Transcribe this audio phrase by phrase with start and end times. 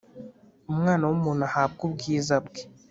[0.71, 2.61] Umwana w umuntu ahabwe ubwiza bwe